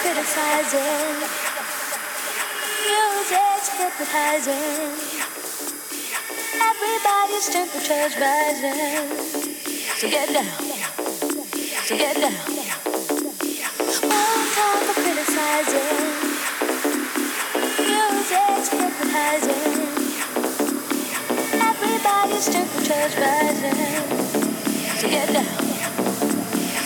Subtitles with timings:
[0.00, 0.78] criticizing,
[3.78, 4.54] hypnotizing.
[6.68, 9.08] Everybody's temperature's rising.
[9.96, 10.44] So get down,
[11.84, 12.32] so get down.
[14.08, 16.07] One time for criticizing.
[19.18, 19.52] rising.
[21.68, 23.78] Everybody's to the rising.
[25.00, 25.46] To get down.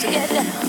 [0.01, 0.62] To get down.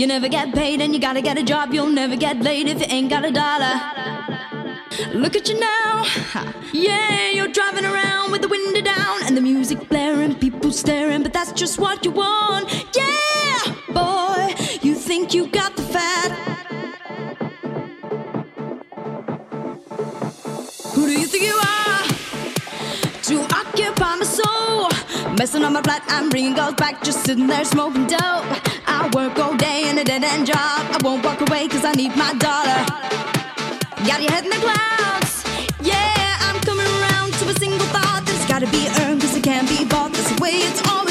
[0.00, 1.74] You never get paid and you gotta get a job.
[1.74, 3.74] You'll never get laid if you ain't got a dollar.
[5.12, 6.06] Look at you now.
[6.72, 11.34] Yeah, you're driving around with the window down and the music blaring, people staring, but
[11.34, 12.72] that's just what you want.
[12.96, 13.58] Yeah,
[13.92, 16.30] boy, you think you got the fat.
[20.94, 22.02] Who do you think you are?
[23.24, 24.88] To occupy my soul.
[25.36, 28.59] Messing on my flat, I'm bringing girls back, just sitting there smoking dope.
[29.90, 30.80] In a dead end job.
[30.94, 32.80] I won't walk away cause I need my dollar.
[34.06, 35.32] Got your head in the clouds.
[35.82, 39.42] Yeah, I'm coming around to a single thought that it's gotta be earned cause it
[39.42, 40.12] can't be bought.
[40.12, 41.09] That's the way it's always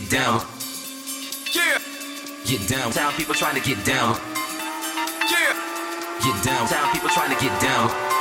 [0.00, 0.40] get down.
[1.52, 1.78] Yeah.
[2.44, 2.90] Get down.
[2.90, 4.18] Town people trying to get down.
[5.30, 5.54] Yeah.
[6.18, 6.66] Get down.
[6.66, 8.13] Town people trying to get down.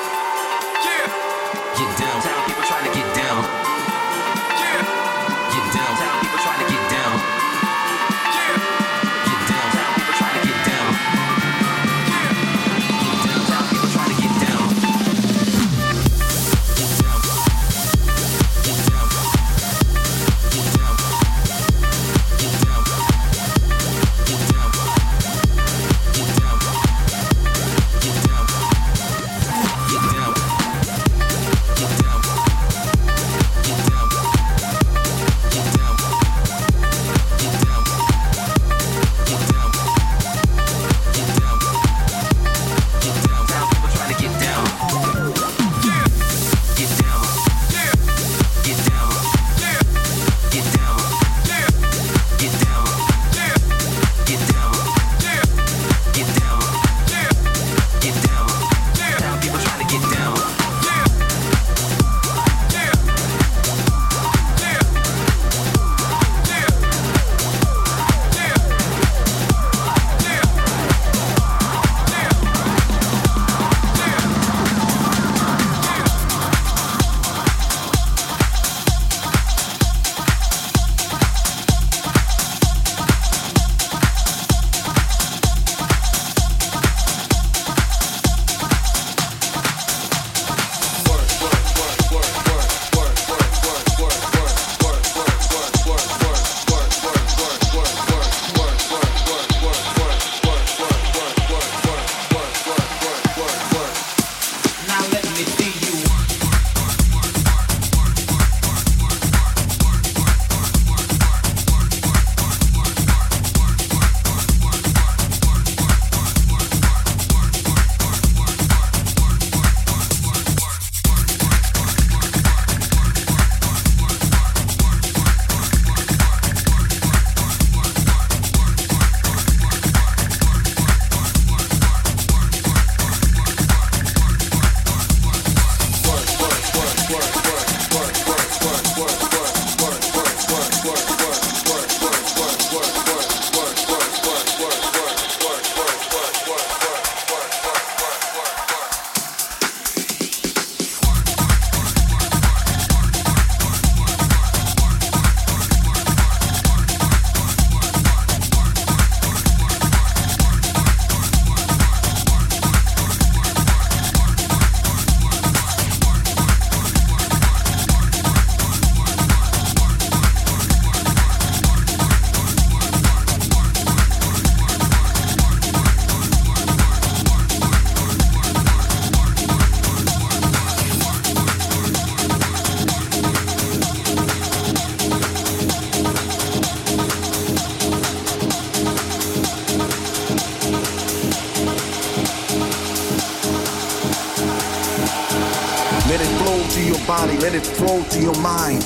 [197.08, 198.82] Body, let it flow to your mind.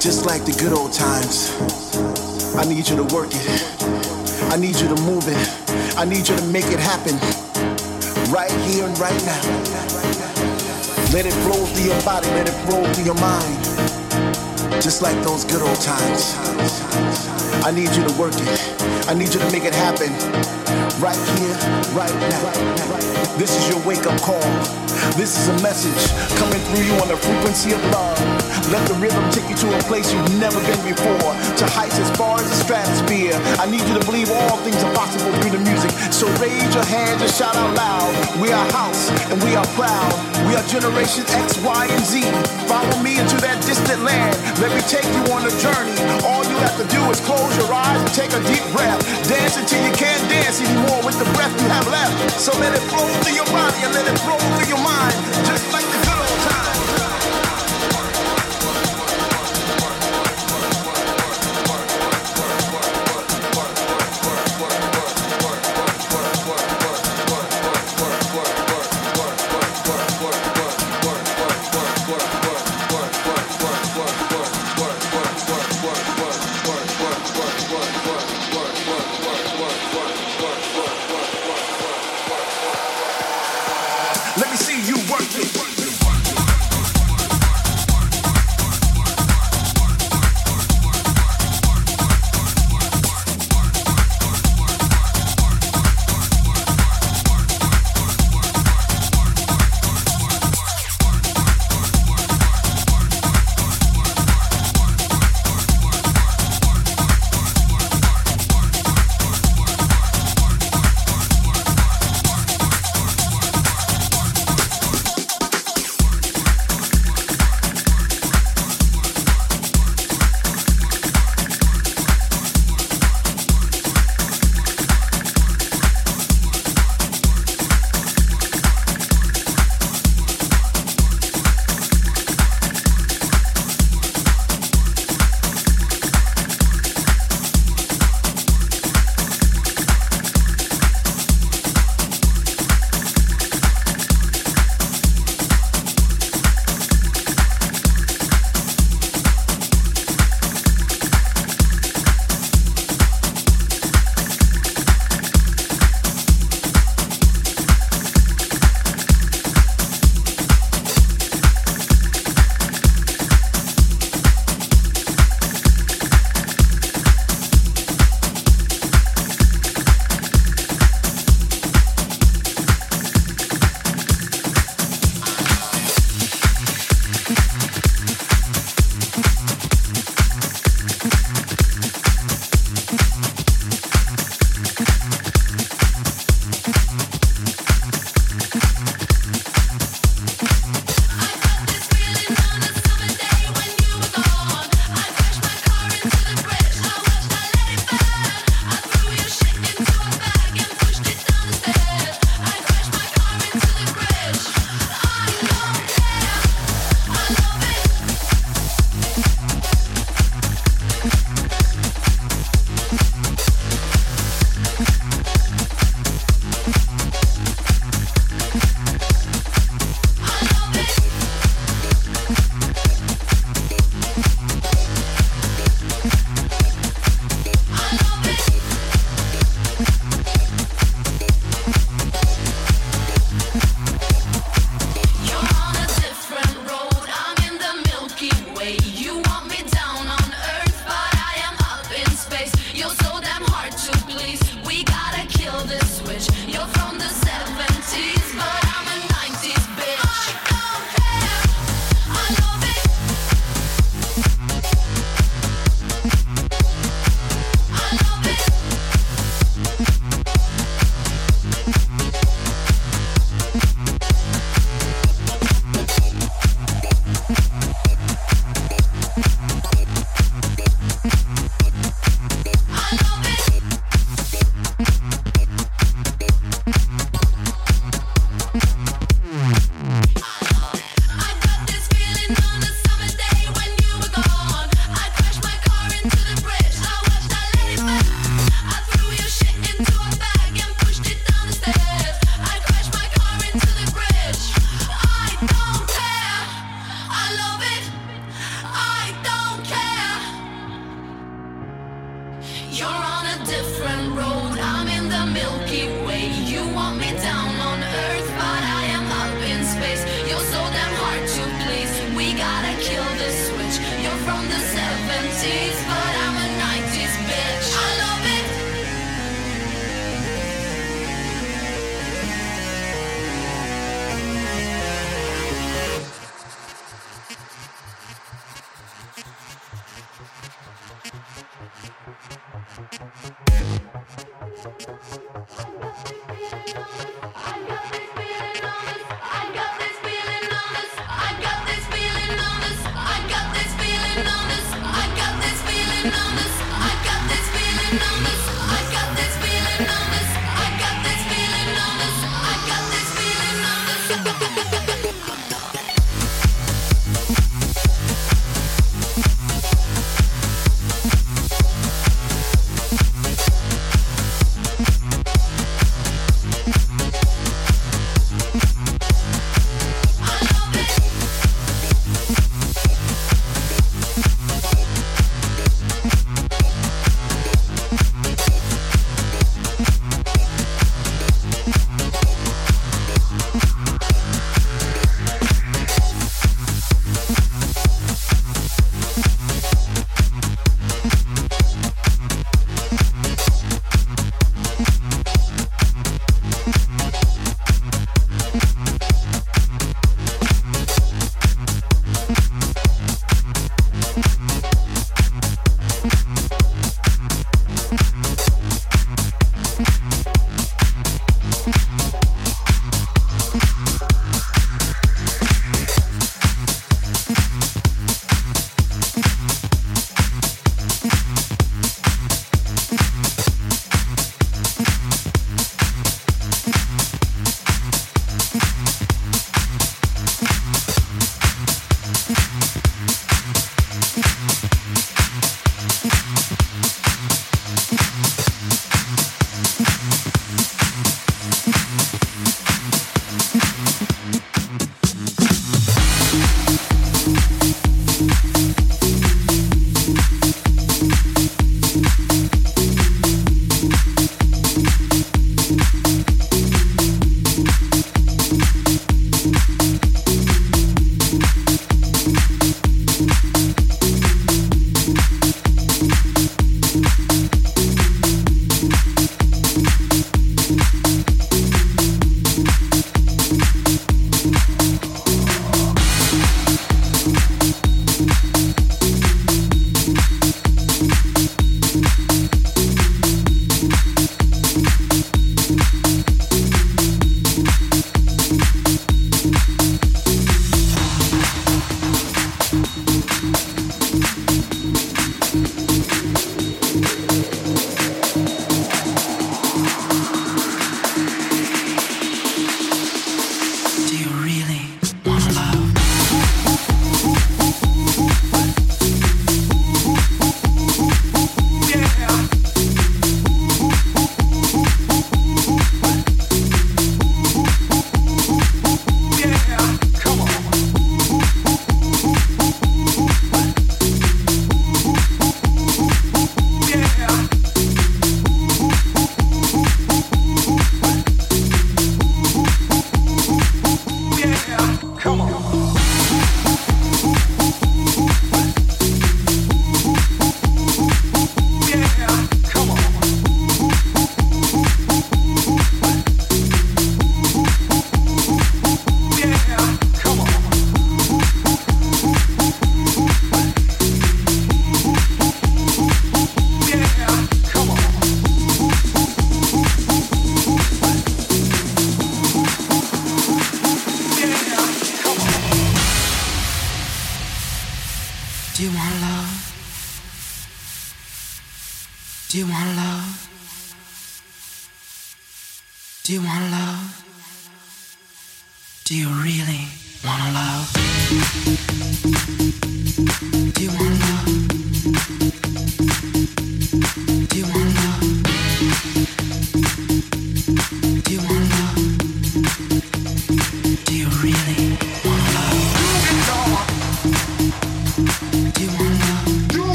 [0.00, 1.50] Just like the good old times.
[2.56, 3.46] I need you to work it.
[4.50, 5.38] I need you to move it.
[5.96, 7.14] I need you to make it happen.
[8.30, 9.42] Right here and right now.
[11.12, 13.58] Let it flow through your body, let it flow through your mind.
[14.82, 16.34] Just like those good old times.
[17.66, 18.60] I need you to work it.
[19.08, 20.10] I need you to make it happen.
[21.02, 21.58] Right here,
[21.92, 22.40] right now.
[23.36, 24.40] This is your wake up call.
[25.16, 28.18] This is a message coming through you on the frequency of love.
[28.68, 32.10] Let the rhythm take you to a place you've never been before, to heights as
[32.16, 33.34] far as the stratosphere.
[33.58, 35.90] I need you to believe all things are possible through the music.
[36.12, 38.12] So raise your hands and shout out loud.
[38.40, 40.12] We are house and we are proud.
[40.46, 42.22] We are generation X, Y, and Z.
[42.68, 44.36] Follow me into that distant land.
[44.60, 45.96] Let me take you on a journey.
[46.28, 49.00] All you have to do is close your eyes and take a deep breath.
[49.28, 52.36] Dance until you can't dance anymore with the breath you have left.
[52.36, 55.72] So let it flow through your body and let it flow through your mind, just
[55.72, 55.89] like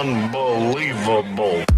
[0.00, 1.73] unbelievable.